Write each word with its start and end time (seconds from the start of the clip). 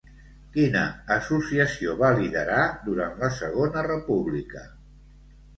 Quina 0.53 0.81
associació 1.15 1.93
va 2.01 2.11
liderar 2.21 2.63
durant 2.89 3.15
la 3.25 3.29
Segona 3.41 3.85
República? 3.91 4.65